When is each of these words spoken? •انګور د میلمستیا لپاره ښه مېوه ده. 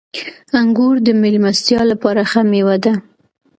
•انګور 0.59 0.95
د 1.03 1.07
میلمستیا 1.21 1.81
لپاره 1.91 2.21
ښه 2.31 2.41
مېوه 2.49 2.75
ده. 2.83 2.93